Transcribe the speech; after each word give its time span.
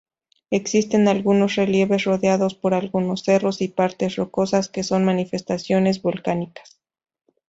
Existen 0.49 1.07
algunos 1.07 1.53
relieves 1.55 2.05
rodeados 2.05 2.55
por 2.55 2.73
algunos 2.73 3.21
cerros 3.21 3.61
y 3.61 3.67
partes 3.67 4.15
rocosas 4.15 4.67
que 4.67 4.81
son 4.81 5.05
manifestaciones 5.05 6.01
volcánicas. 6.01 6.81